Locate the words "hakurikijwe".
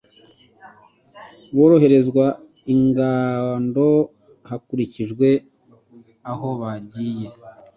4.49-5.27